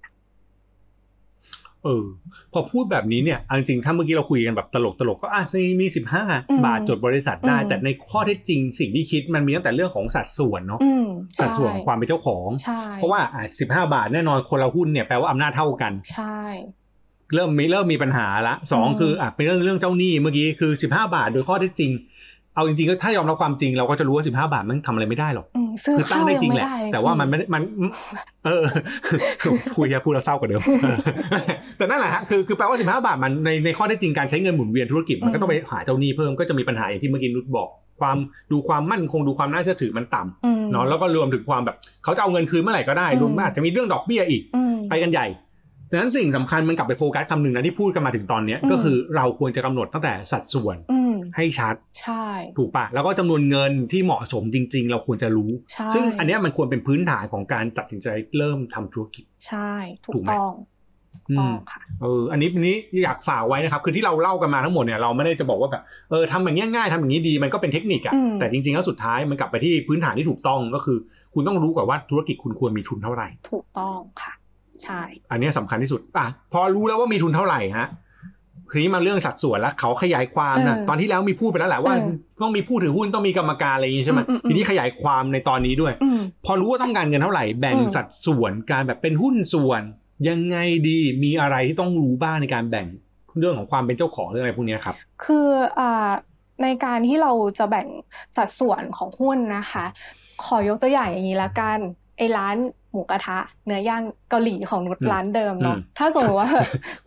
[1.85, 2.05] เออ
[2.53, 5.43] พอพูดแบบนี้เนี่ยจริงถ้าเมื่อกี้เราคุยกันแบบตลกตลกก็อะ
[5.79, 6.23] มีสิบห้า
[6.65, 10.79] บาทจดบริษัทได้ แต่ในข้อเท็จจริงสิ่งที่คิดมันมีตั้งแต่เรื่องของสัดส่วนเนาะ
[11.39, 12.49] สัดส่วนของความเป็นเจ้าของ
[12.95, 16.39] เพราะว่าอะสิบห้าบาทแน่นอนคนละหุ้นเนี่ยแปลว่าอำนาจเท่ากันใช่
[17.35, 21.91] เริ่มมีเริ่มมีปัญหาละสองคืออะเป็นเรื่องเรื่องเจ้าหนี้เมื่อกี้คือสิบห้าบาทโดยข้อเท็จจริง
[22.57, 25.45] เอาจริงๆก็ถ้ายอมรับความจริงเราก็จะรู้ว่าสิบห้าบาทมันทำอะไรไม่ได้หรอก
[25.97, 27.61] คือตั้งได้จริงแหละ แต่ว่ามันไม่มัน
[28.45, 28.63] เออ
[29.75, 30.61] คุยแค่พูดแล้วเศร้ากว่าเดิม
[31.77, 37.67] แต่นั่นแหละฮะคือคือแปลว่าสิบห้าบาทมันในในข้อได้จริงการใช้เงินหมุนเวียนธุรกิจมันก็ต้องไปหาเจ้าหนี้เพิ่มก็จะมีปัญหาอย่างที่เมื่อกี้นุชบอก
[37.99, 38.17] ความ
[38.51, 44.41] ดูความมั่นคงดูความน่าเชื่อถือมันต่ำเนาะแล้วก็รวมถึงความแบบเขาจะเอาเงินคืนเมื่อไหร่ก็ได้รวมอาจจะมีเรื่องดอกเบี้ยอีก
[44.89, 45.27] ไปกันใหญ่
[45.91, 50.77] ดังนั้นสิ่งสำคัญมันกลับไปโฟกัสคำหนึ่งนะที่พูดกันมาถึงตอนนี้ก็คือเราควรจะกำหนดตั้งแต่สัดส่วน
[51.35, 52.25] ให้ชัด ใช่
[52.57, 55.51] ถูกปะแล้วก็จำนวนเงินที่เหมาะสมจริง ๆ เราควรจะรู้
[55.93, 59.71] ซึ่งอันนี้มันควรเป็นพื้นฐานของการตัดสินใจเริ่มทำธุรกิจ ใช่
[60.05, 60.53] ถูกต้อง
[61.39, 70.97] ต้องค่ะเออ อันนี้นี้อยากฝากไว้นะครับ คือที่เราเล่ากันมาทั้งหมดเนี่ยเราไม่ได้จะบอกว่าแบบเออทำอย่างนี้ง่ายทำอย่างนี้ดีมันก็เป็นเทคนิคอะแต่จริงๆแล้วสุดท้ายมันกลับไปที่พื้นฐานที่ถูกต้องก็คือ
[71.33, 74.33] คุณต้องรู้ก่อนว่าธุรกิจคุณควรมีทุนเท่าไหร่ ถูกต้องค่ะ
[74.83, 75.01] ใช่
[75.31, 77.87] อันนี้สำคัญที่สุดอะพอรู้แล้วว่ามีทุนเท่าไหร่ฮะ
[78.71, 81.93] ทีนี้มาเรื่องสัดส่วนแล้วเขาขยายความนะตอนที่แล้วมีพูดไปแล้วแหละว่า
[82.41, 85.93] ต้องมีผู้ถือหุ้นต้องมีกรรมการอะไรอย่างนี้ใช่ไหมทีนี้ขยายความในตอนนี้ด้วย
[86.45, 89.81] พอรู้ว่าต้องการเงินเท่าไหร่แบ่งสัดส่วนการแบบเป็นหุ้นส่วน
[90.29, 92.87] ยังไงดีมีอะไรที่ต้องรู้บ้างในการแบ่ง
[93.39, 95.49] เรื่องของความเป็นเจ้าของเรื่องอะไรพวกนี้ครับ คือ
[95.79, 96.09] อ่า
[96.63, 97.87] ในการที่เราจะแบ่ง
[98.37, 99.85] สัดส่วนของหุ้นนะคะ
[100.43, 101.79] ขอยกตัวอย่างอย่างนี้ละกัน
[102.17, 102.57] ไอ้ร้าน
[102.91, 106.49] หมูกระทะ เนื้อย่างเกาหลีของนุชร้านเดิมเนาะถ้าสมมติว่า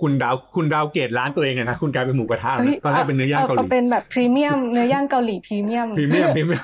[0.00, 2.50] คุณดาวคุณดาวเกตร้านตัวเองนะคุณกลายเป็นหมูกระทะ
[2.84, 6.62] ตอนแรกเป็นเนื้อย่างเกาหลีเป็นแบบพรีเมียมเนื้อย่างเกาหลีพรีเมียมพรีเมียมพรีเมียม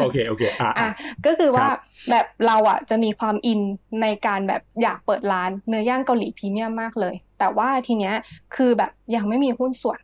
[0.00, 0.42] โอเคโอเค
[0.80, 0.90] อะ
[1.26, 1.68] ก็คือว่า
[2.10, 3.60] แบบเราอะจะมีความอิน
[4.02, 8.14] ในการแบบอยากเปิดร้านเนื้อย่างเกาหลีพรีเมียมมากเลย แต่ว่าทีเนี้ย
[8.56, 10.00] คือแบบยังไม่มีหุ้นส่วน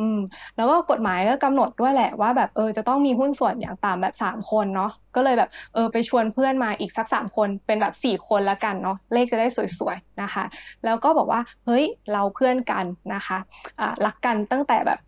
[0.00, 0.18] อืม
[0.56, 9.46] แล้วก็กฎหมายก็กำหนดด้วยแหละว่าแบบเออจะต้องมีหุ้นส่วนอย่างต่ำแบบสามคนเนาะก็เลยแบบเออไปชวนเพื่อนมาอีกสักสามคนเป็นแบบสี่คนละกันเนาะเลขจะได้
[9.78, 10.44] สวยๆนะคะ
[10.84, 13.38] แล้วก็บอกว่าเฮ้ยเราเพื่อนกันนะคะ
[13.80, 15.00] อ่ารักกันตั้งแต่แบบ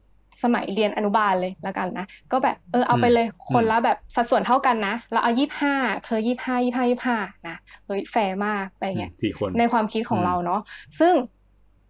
[0.44, 7.18] สมัยเรียนอนุบาลเลยละกันนะ ก็แบบเออเอาไปเลยคนละแบบสัดส่วนเท่ากันนะ เราเอายี่ห้าเธอยี่ห้ายี่ห้ายี่ห้า
[7.48, 9.12] นะเฮ้ยแฟร์มากอะไรเงี้ย
[9.58, 10.60] ในความคิดของเราเนาะ
[11.00, 11.14] ซึ่ง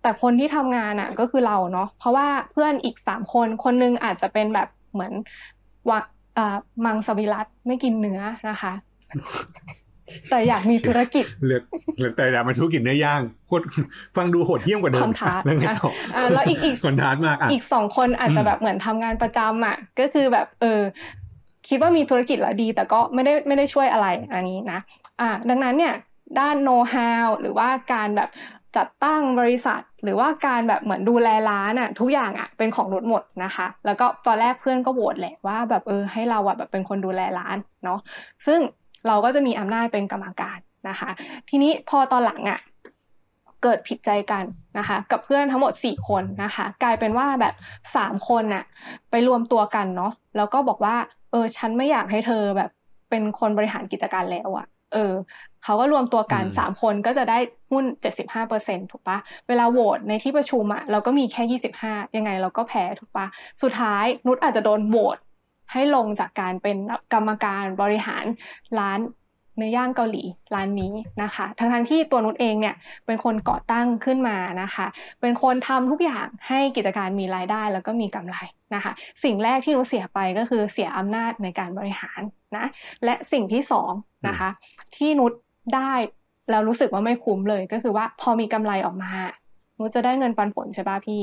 [0.06, 5.12] แต่คนที่ทำงานอะก็คือเราเนาะเพราะว่าเพื่อนอีกสามคนคนนึงอาจจะเป็นแบบเหมือน
[5.90, 6.04] วัก
[6.84, 8.72] มังสวิรัตไม่กินเนื้อนะคะ
[10.30, 13.64] แต่อยากมีธุรกิจเลือกแต่อยากมาธุรกิจเนื้อย่างโคตร
[14.16, 15.40] ฟังดูโหดเยี่ยมกว่าเดิมคอนทัส
[16.32, 20.80] แล้วอีกอีกคอนทัสมากอีกสองคนอาจจะแบบเหมือนทำงานประจำอะ ก็คือแบบ เออ
[21.68, 24.80] คิดว่ามีธุรกิจแล้วดี แต่ก็ไม่ได้ไม่ได้ช่วยอะไรอันนี้นะ
[25.20, 25.94] อ่า ดังนั้นเนี่ย
[26.40, 28.28] ด้านโน้ตฮาวหรือว่าการแบบ
[28.76, 37.98] จัดตั้งบริษัท หรือว่าการแบบเหมือนดูแลร้านอะทุกอย่างอะเป็นของนุชหมดนะคะ แล้วก็ตอนแรกเพื่อนก็โหวตแหละว่าแบบเออให้เราอะแบบเป็นคนดูแลร้านเนาะ
[38.46, 38.60] ซึ่ง
[39.06, 40.58] เราก็จะมีอำนาจเป็นกรรมการ
[40.88, 41.10] นะคะ
[41.48, 42.60] ทีนี้พอตอนหลังอะ
[43.62, 44.44] เกิดผิดใจกัน
[44.78, 47.54] นะคะ กับเพื่อนทั้งหมดสี่คนนะคะ กลายเป็นว่าแบบ
[47.96, 48.64] สามคนน่ะ
[49.10, 50.96] ไปรวมตัวกันเนาะแล้วก็บอกว่า
[51.30, 52.70] เออฉันไม่อยากให้เธอแบบ
[53.10, 54.98] เป็นคนบริหารกิจการแล้วอะ เออ
[55.62, 57.38] เขาก็รวมตัวกันสามคนก็จะได้
[57.70, 59.18] หุ้นเจ็ดสิบห้าเปอร์เซ็นถูกปะ
[59.48, 63.26] เวลาโหวตในที่ประชุมอะเราก็มีแค่ยี่สิบห้ายังไงเราก็แพ้ถูกปะ
[63.62, 65.18] สุดท้ายนุชอาจจะโดนโหวต
[65.72, 66.76] ให้ลงจากการเป็น
[67.12, 68.24] กรรมการบริหาร
[68.78, 68.98] ร้าน
[69.56, 70.22] เนื้อย่างเกาหลี
[70.54, 70.92] ร้านนี้
[71.22, 72.74] นะคะ ทั้งทั้งที่ตัวนุชเองเนี่ย
[73.06, 74.86] เป็นคนก่อตั้งขึ้นมานะคะ
[75.20, 78.36] เป็นคนทำทุกอย่างให้กิจการมีรายได้แล้วก็มีกำไร
[78.74, 78.92] นะคะ
[79.24, 82.20] สิ่งแรกที่นุชเสียไปก็คือเสียอำนาจในการบริหาร
[82.56, 82.66] นะ
[83.04, 83.92] และสิ่งที่สอง
[84.28, 84.50] นะคะ
[84.96, 85.32] ที่นุช
[85.74, 85.92] ได้
[86.50, 89.12] แล้วรู้สึกว่าไม่คุ้มเลยก็คือว่าพอมีกำไรออกมา
[89.78, 91.20] นุชจะได้เงินปันผลใช่ป่ะพี่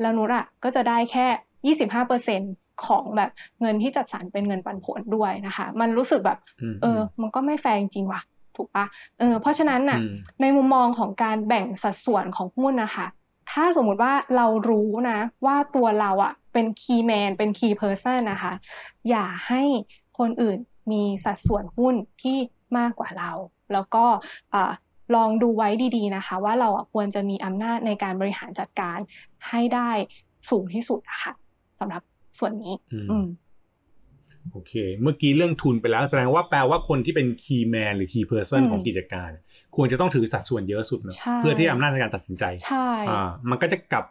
[0.00, 1.26] แล้วนุชอะก็จะได้แค่
[1.66, 2.52] ยี่สิบห้าเปอร์เซ็นต์
[2.84, 6.38] ของแบบเงินที่จัดสรรเป็นเงินปันผลด้วยนะคะ มันรู้สึกแบบ
[6.72, 8.22] มเออ มันก็ไม่แฟร์จริงๆว่ะ
[8.56, 8.84] ถูกปะ
[9.18, 13.06] เออเพราะฉะนั้นน่ะอืมในมุมมองของการแบ่งสัดส่วนของหุ้นนะคะ
[13.52, 18.52] ถ้าสมมุติว่าเรารู้นะว่าตัวเราอะเป็น key man เป็น key person นะคะ
[19.08, 19.62] อย่าให้
[20.18, 20.58] คนอื่น
[20.92, 22.38] มีสัดส่วนหุ้นที่
[22.78, 23.30] มากกว่าเรา
[23.72, 24.04] แล้วก็
[24.54, 24.72] อ่า
[25.14, 28.98] ลองดูไว้ดีๆนะคะ ว่าเราอะควรจะมีอำนาจในการบริหารจัดการ
[29.48, 29.90] ให้ได้
[30.50, 31.32] สูงที่สุดอะค่ะ
[31.78, 32.02] สำหรับ
[32.38, 33.26] ส่วนนี้อืมอืม
[34.52, 39.30] โอเค เมื่อกี้เรื่องทุนไปแล้ว แสดงว่าแปลว่าคนที่เป็น key man หรือ key person อืมของกิจการ
[39.76, 44.04] ควรจะต้องถือสัดส่วนเยอะสุดเนอะใช่เพื่อที่อำนาจในการตัดสินใจใช่อ่ามันก็จะกลับ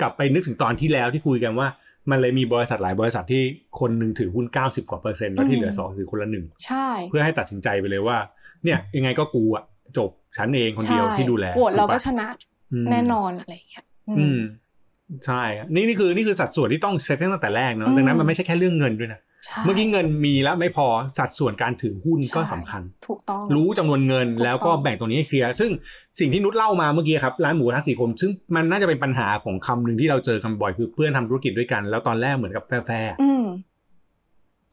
[0.00, 1.68] กลับไปนึกถึงตอนที่แล้วที่คุยกันว่า
[2.10, 3.42] มันเลยมีบริษัทหลายบริษัทที่
[3.80, 8.16] คนหนึ่งถือหุ้น 90 กว่าเปอร์เซ็นต์แล้วที่เหลือสองถือคนละหนึ่งใช่ เพื่อให้ตัดสินใจไปเลยว่า
[8.64, 9.64] เนี่ยยังไงก็กูอะ
[9.98, 12.28] จบฉันเองคนเดียวใช่ที่ดูแลโหวตเราก็ถูชปะนะ
[12.72, 14.38] อืมแน่นอนอะไรอย่างเงี้ยอืมอืม
[15.26, 20.86] ใช่ครับนี่นี่คือนี่คือสัดส่วนที่ต้องเซตตั้งแต่แรกเนาะอืมดังนั้นมันไม่ใช่แค่เรื่องเงินด้วยนะใช่เมื่อกี้เงินมีแล้วไม่พอ
[21.18, 25.70] สัดส่วนการถือหุ้นก็ใช่สำคัญ ถูกต้อง รู้จำนวนเงินถูกต้องแล้วก็แบ่งตรงนี้ให้เคลียร์ ซึ่ง
[26.20, 33.44] สิ่งที่นุชเล่ามาเมื่อกี้ครับร้านหมูกระทะสี่คนซึ่งมันน่าจะเป็นปัญหาของคำหนึ่งที่เราเจอกันบ่อยคือเพื่อนทำธุรกิจด้วยกัน แล้วตอนแรกเหมือนกับแฟร์ๆอืม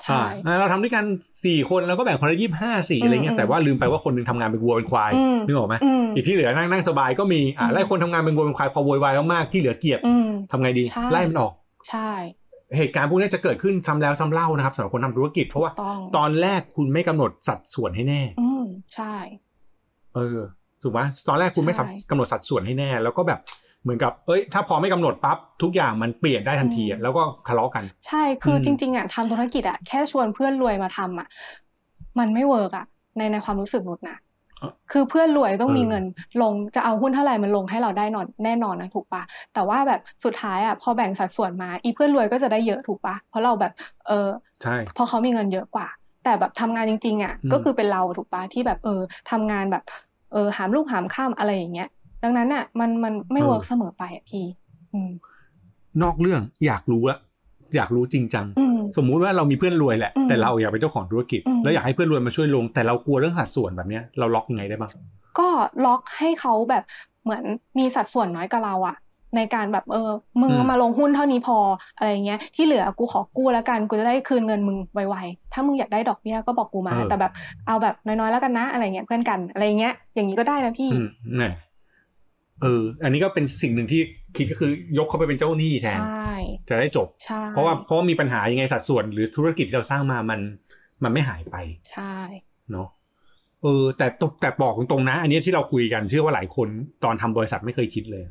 [0.03, 1.03] ใช่อ่าเราทำด้วยกัน
[1.45, 11.51] สี่คนแล้วก็แบ่งคนละยี่ห้าสี่อะไรเงี้ยอืมแต่ว่าลืมไปว่าคนหนึงทำงานเป็นวัวเป็นควายอืมนึกออกไหมอืมอีกที่เหลือนั่งนั่งสบายก็มีอ่าอืมไล่คนทำงานเป็นวัวเป็นควายพอโวยวายมากๆที่เหลือเกลียดอืมทำไงดีใช่ไล่มันออก
[11.89, 12.09] ใช่
[12.77, 19.13] เหตุการณ์พวกนี้จะเกิดขึ้นซ้ำแล้วซ้ำเล่านะครับสำหรับคนทำธุรกิจ เพราะว่าต้องตอนแรกคุณไม่กำหนดสัดส่วนให้แน่ อืมใช่
[20.15, 20.39] เออ
[20.83, 23.39] ถูกไหมตอนแรกคุณไม่สัดใช่กำหนดสัดส่วนให้แน่ แล้วก็แบบ
[23.83, 31.27] เหมือนกับเอ้ย ถ้าพอไม่กำหนดปั๊บทุกอย่างมันเปลี่ยนได้ทันทีอะแล้วก็ทะเลาะกัน ใช่คืออมจริง ๆอะทำธุรกิจอะแค่ชวนเพื่อนรวยมาทำอะ
[32.19, 32.85] มันไม่ work อะ
[33.17, 34.17] ในในความรู้สึกนุชนะ
[34.59, 36.03] เอ่อคือเพื่อนรวยต้องเออมีเงิน
[36.41, 43.71] ลงจะเอาหุ้นเท่าไหร่มันลงให้เราได้นอนแน่นอนนะถูกปะแต่ว่าแบบสุดท้ายอะพอแบ่งสัดส่วนมา อีเพื่อนรวยก็จะได้เยอะถูกปะเพราะเราแบบ
[44.07, 44.27] เออ
[44.63, 45.87] ใช่เพราะเขามีเงินเยอะกว่า
[46.23, 49.83] แต่แบบทำงานจริง ๆ อะอืมก็คือเป็นเราถูกปะที่แบบเออทำงานแบบ
[50.31, 51.87] เออหามรุ่งหามค่ำอะไรอย่างเงี้ย
[52.23, 54.43] ดังนั้นอะ มันมันไม่ work เสมอไปอะพี่
[54.93, 55.12] อืม
[56.03, 57.17] นอกเรื่องอยากรู้อะ
[57.75, 64.91] อยากรู้จริงจังอืมสมมุติว่าเรามีเพื่อนรวยแหละอืมแต่เราอยากเป็นเจ้าของธุรกิจอืมแล้วอยากให้เพื่อนรวยมาช่วยลง แต่เรากลัวเรื่องสัดส่วนแบบเนี้ยเราล็อกยังไงได้บ้าง
[65.39, 65.47] ก็
[65.86, 66.84] ล็อกให้เขาแบบ
[67.23, 67.43] เหมือน
[67.79, 68.95] มีสัดส่วนน้อยกับเราอะ
[69.38, 70.10] ในการแบบเออ
[70.41, 71.57] มึงอืมมาลงหุ้นเท่านี้พอ
[71.97, 77.31] อะไรเงี้ยที่เหลือกูขอกู้แล้วกันกูจะได้คืนเงินมึงไวๆถ้ามึงอยากได้ดอกเบี้ยก็บอกกูมา แต่แบบ
[77.67, 80.97] เอาแบบน้อยๆแล้วกันนะอะไรเงี้ยเพื่อนกันอะไรเงี้ยอย่างนี้ก็ได้นะพี่อื
[81.49, 81.51] ม
[82.62, 84.02] เนี่ยเออ อันนี้ก็เป็นสิ่งหนึ่งที่
[84.36, 86.36] คิดก็คือยกเขาไปเป็นเจ้าหนี้แทนใช่
[86.69, 90.39] จะได้จบใช่เพราะว่าเพราะว่ามีปัญหายังไงสัดส่วนหรือธุรกิจที่เราสร้างมามัน
[91.04, 91.56] มันไม่หายไป
[91.91, 92.15] ใช่
[92.71, 92.88] เนาะ
[93.63, 96.67] เออ แต่ตแต่บอกตรงๆนะ อันนี้ที่เราคุยกันเชื่อว่าหลายคน
[97.04, 98.24] ตอนทำบริษัทไม่เคยคิดเลย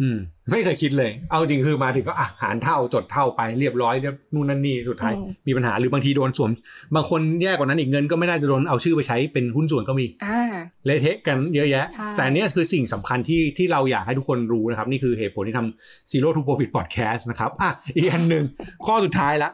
[0.00, 0.18] อืมอืม
[0.50, 6.50] ไม่เคยคิดเลย เอาจริงคือมาถึงก็อะหารเท่าจดเท่าไปเรียบร้อยเรียบนู่นนั่นนี่สุดท้ายอืมมีปัญหาหรือบางทีโดนสวม
[6.94, 10.40] บางคนแย่กว่านั้นอีกเงินก็ไม่ได้จะโดนเอาชื่อไปใช้เป็นหุ้นส่วนก็มีอ่า
[10.84, 18.44] เละเทะกันเยอะแยะใช่แต่อันเนี้ยคือสิ่งสำคัญที่ที่เราอยากให้ทุกคนรู้นะครับ นี่คือเหตุผลที่ทำ Zero to Profit Podcast นะครับอะอีกอันหนึ่ง
[18.86, 19.50] ข้อสุดท้ายละ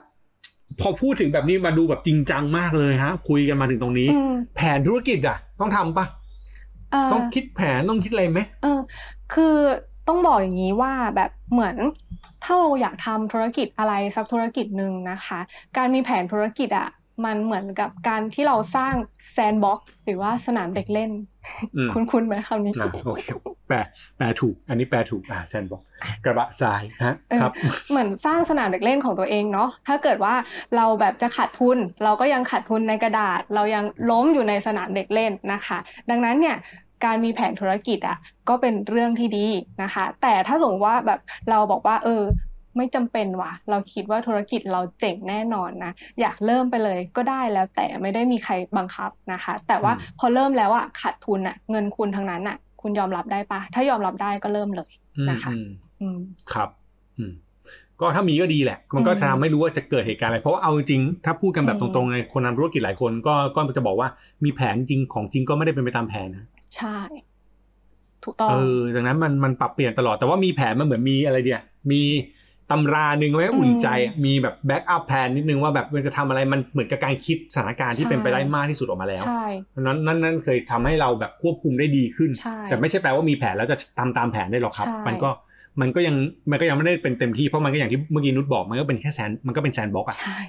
[0.80, 6.06] พอพูดถึงแบบนี้มาดูแบบจริงจังมากเลยฮะ คุยกันมาถึงตรงนี้อืมแผนธุรกิจอะ ต้องทำปะ
[6.92, 8.80] เอ่อต้องคิดแผนต้องคิดอะไรไหมเออ
[9.34, 9.56] คือ
[10.08, 11.76] ต้องบอกอย่างนี้ว่าแบบเหมือน
[12.44, 15.38] ถ้าเราอยากทำธุรกิจอะไรสักธุรกิจหนึ่งนะคะ
[15.76, 16.88] การมีแผนธุรกิจอะ
[17.24, 18.94] มันเหมือนกับการที่เราสร้าง
[19.32, 21.10] แซนด์บ็อกหรือว่าสนามเด็กเล่น
[21.76, 23.26] อืมคุ้นๆไหมคำนี้อะโอเค
[23.68, 23.76] แปล
[24.16, 25.82] แปลถูก อันนี้แปลถูกอ่าแซนบอก
[26.24, 27.52] กระบะทรายฮะเออครับ
[27.90, 30.34] เหมือนสร้างสนามเด็กเล่นของตัวเองเนาะถ้าเกิดว่า
[30.76, 35.78] เราแบบจะขาดทุน เราก็ยังขาดทุนในกระดาษ เรายังล้มอยู่ในสนามเด็กเล่นนะคะ
[36.10, 36.56] ดังนั้นเนี่ย
[37.04, 39.46] การมีแผนธุรกิจอะก็เป็นเรื่องที่ดี
[39.82, 42.22] นะคะ แต่ถ้าสมมติว่าแบบเราบอกว่า เออ
[42.76, 55.66] ไม่จำเป็นว่ะ เราคิดว่าธุรกิจเราเจ๋งแน่นอนนะอยากเริ่มไปเลยก็ได้แล้ว แต่ไม่ได้มีใครบังคับนะคะ แต่ว่าอืมพอเริ่มแล้วอะขาดทุนอะ เงินคุณทั้งนั้นอะ คุณยอมรับได้ปะถ้ายอมรับได้ก็เริ่มเลยอืมนะคะอืม
[56.00, 56.18] อืม
[56.52, 56.68] ครับ
[57.18, 57.32] อืม
[58.00, 64.08] ก็ถ้ามีก็ดีแหละ มันก็อืมจะทำให้รู้ว่าจะเกิดเหตุการณ์อะไร เพราะว่าเอาจริงๆถ้าพูดกันแบบอืตมรงๆเลยคนทำธุรกิจหลายคนก็ก็จะบอกว่า
[64.44, 66.44] มีแผนจริงของจริงก็ไม่ได้เป็นไปตามแผนนะ
[66.78, 66.98] ใช่
[68.24, 71.60] ถูกต้อง เออดังนั้นมันมันปรับเปลี่ยนตลอดแต่ว่ามีแผนมันเหมือนมีอะไรเดีย
[71.92, 72.02] มี
[72.70, 73.88] ตำราหนึ่งไว้อุ่นใจ
[74.24, 79.46] มีแบบ backup plan นิดนึงว่าแบบมันจะทำอะไรมันเหมือนกับการคิดสถานการณ์ที่เป็นไปได้มากที่สุดออกมาแล้วใช่
[79.80, 85.30] นั้นนั่นนั่นเคยทำให้เราแบบควบคุมได้ดีขึ้นใช่แต่ไม่ใช่แปลว่ามีแผนแล้วจะทำตามแผนได้หรอกครับใช่มันก็
[85.80, 86.16] มันก็ยัง
[86.50, 90.40] มันก็ยังไม่ได้เป็นเต็มที่เพราะมันก็อย่างที่เมื่อกี้นุชบอกมันก็เป็นแค่ sand มันก็เป็น sandbox อะใช่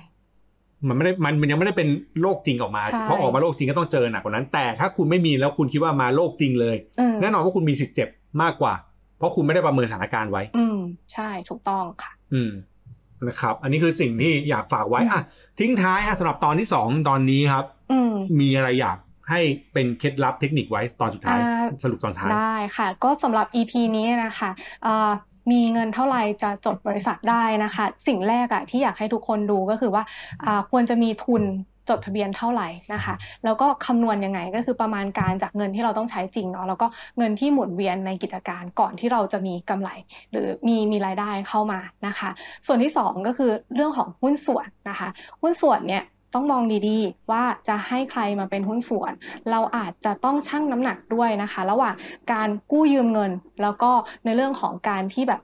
[0.87, 1.89] มันไม่ได้มันมันยังไม่ได้เป็น
[2.21, 8.09] โลกจริงออกมาใช่เพราะออกมาโลกจริงก็ต้องเจอหนักกว่านั้น แต่ถ้าคุณไม่มีแล้วคุณคิดว่ามาโลกจริงเลยอืมแน่นอนว่าคุณมีสิทธิ์เจ็บ
[8.41, 8.73] มากกว่า
[9.17, 10.77] เพราะคุณไม่ได้ประเมินสถานการณ์ไว้ อืม
[11.13, 12.51] ใช่ถูกต้องค่ะ อืม
[13.27, 15.21] นะครับ อันนี้คือสิ่งที่อยากฝากไว้อะ
[15.59, 18.97] ทิ้งท้ายอะสำหรับตอนที่สองตอนนี้ครับอืมมีอะไรอยาก
[19.29, 19.41] ให้
[19.73, 24.49] เป็นเคล็ดลับเทคนิคไว้ตอนสุดท้ายอ่าสรุปตอนท้ายได้ค่ะ ก็สำหรับ EP นี้นะคะ
[24.83, 25.09] เอ่อ
[25.51, 30.03] มีเงินเท่าไหร่จะจดบริษัทได้นะคะ สิ่งแรกอะที่อยากให้ทุกคนดูก็คือว่า
[30.45, 31.43] อ่าควรจะมีทุน
[31.89, 39.89] จดทะเบียนเท่าไหร่นะคะ แล้วก็คำนวณยังไงก็คือประมาณการจากเงินที่เราต้องใช้จริงเนาะแล้วก็เงินที่หมุนเวียนในกิจการก่อนที่เราจะมีกำไร
[40.31, 42.29] หรือมีมีรายได้เข้ามานะคะ
[42.67, 45.10] ส่วนที่สองก็คือเรื่องของหุ้นส่วนนะคะ
[45.41, 46.03] หุ้นส่วนเนี่ย
[46.35, 49.13] ต้องมองดีๆ ว่าจะให้ใครมาเป็นหุ้นส่วน
[49.51, 51.93] เราอาจจะต้องชั่งน้ำหนักด้วยนะคะ ระหว่าง
[52.31, 53.91] การกู้ยืมเงิน แล้วก็
[54.25, 55.41] ในเรื่องของการที่แบบ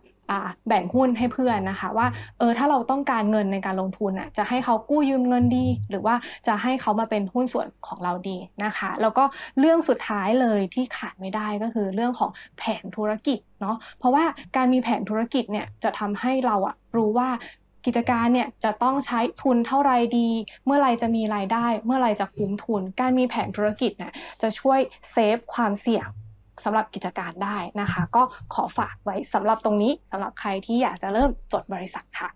[0.67, 2.07] แบ่งหุ้นให้เพื่อนนะคะว่า
[2.39, 6.15] เออถ้าเราต้องการเงินในการลงทุนอะจะให้เขากู้ยืมเงินดี หรือว่า
[6.47, 9.23] จะให้เขามาเป็นหุ้นส่วนของเราดีนะคะ แล้วก็
[9.59, 14.23] เรื่องสุดท้ายเลยที่ขาดไม่ได้ก็คือเรื่องของแผนธุรกิจเนาะเพราะว่า
[14.55, 17.29] การมีแผนธุรกิจเนี่ยจะทำให้เราอะรู้ว่า
[17.85, 20.29] กิจการเนี่ยจะต้องใช้ทุนเท่าไรดี
[20.65, 24.79] เมื่อไรจะมีรายได้ เมื่อไรจะคุ้มทุน การมีแผนธุรกิจเนี่ยจะช่วย
[25.11, 26.07] เซฟความเสี่ยง
[26.63, 32.29] สำหรับกิจการได้นะคะ ก็ขอฝากไว้สำหรับตรงนี้สำหรับใครที่อยากจะเริ่มจดบริษัทค่ะ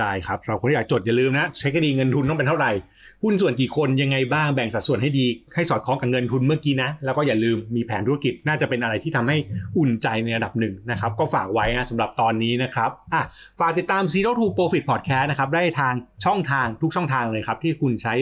[0.00, 2.72] ได้ครับเราคนที่อยากจดอย่าลืมนะเช็คให้ดีเงินทุนต้องเป็นเท่าไหร่
[3.22, 9.36] หุ้นส่วนกี่คนยังไงบ้างแบ่งสัดส่วนให้ดีให้สอดคล้องกับเงินทุนเมื่อกี้นะ แล้วก็อย่าลืมมีแผนธุรกิจน่าจะเป็นอะไรที่ทำให้
[9.78, 13.22] อุ่นใจในระดับหนึ่งนะครับ ก็ฝากไว้นะสำหรับตอนนี้นะครับอะ
[13.60, 15.94] ฝากติดตาม Zero to Profit Podcast นะครับได้ทาง
[16.24, 18.14] ช่องทางทุกช่องทางเลยครับที่คุณใช้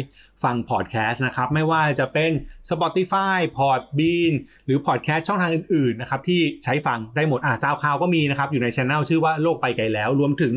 [0.45, 2.31] ฟังพอดแคสต์นะครับไม่ว่าจะเป็น
[2.71, 4.33] Spotify Podbean
[4.65, 10.55] หรือพอดแคสต์ช่องทางอื่นๆนะครับที่ใช้ฟังได้หมดอะซาวคาวก็มีนะครับอยู่ในช anel ชื่อว่าโลกไปไกลแล้วรวมถึง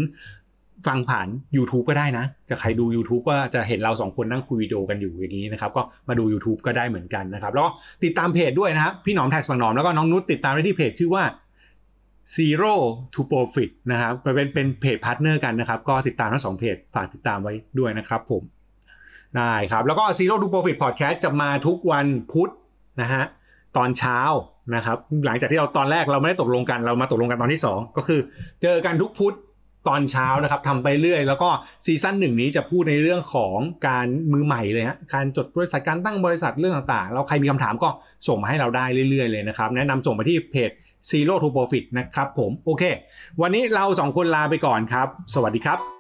[0.88, 7.72] ฟังผ่าน YouTube ก็ได้นะจะใครดู YouTube ก็จะเห็นเราสองคนนั่งคุยวิดีโอกันอยู่อย่างนี้นะครับ ก็มาดู YouTube ก็ได้เหมือนกันนะครับ แล้วก็
[8.04, 11.24] ติดตามเพจด้วยนะครับ พี่หนอม TaxBugnoms แล้วก็น้องนุชติดตามได้ที่เพจชื่อว่า
[12.36, 12.74] Zero
[13.14, 18.44] to Profit นะครับเป็นเป็นเพจ partner กันนะครับ ก็ติดตามทั้งสองเพจฝากติดตามไว้ด้วยนะครับผม
[19.38, 22.52] ได้ครับ แล้วก็ Zero to Profit Podcast จะมาทุกวันพุธ
[23.02, 23.24] นะฮะ
[23.78, 24.20] ตอนเช้า
[24.76, 28.20] นะครับ หลังจากที่เราตอนแรกเราไม่ได้ตกลงกันเรามาตกลงกันตอนที่ 2 ก็คือ
[28.62, 29.36] เจอกันทุกพุธ
[29.88, 31.50] ตอนเช้านะครับทำไปเรื่อย แล้วก็
[31.86, 37.90] ซีซั่นหนึ่งนี้จะพูดในเรื่องของการมือใหม่เลยฮะการจดบริษัทการตั้งบริษัทเรื่องต่างๆ เราใครมีคำถามก็
[38.28, 40.72] ส่งมาให้เราได้เรื่อยๆเลยนะครับ แนะนำส่งมาที่เพจ
[41.10, 42.84] Zero to Profit นะครับผมโอเค
[43.42, 45.97] วันนี้เราสองคนลาไปก่อนครับ สวัสดีครับ